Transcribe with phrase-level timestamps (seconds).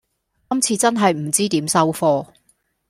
[0.49, 2.25] 今次真係唔知點收科